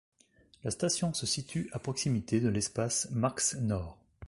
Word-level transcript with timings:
La 0.63 0.71
station 0.71 1.13
se 1.13 1.27
situe 1.27 1.69
à 1.73 1.77
proximité 1.77 2.39
de 2.39 2.49
l'Espace 2.49 3.07
Marx 3.11 3.53
Nord. 3.57 3.99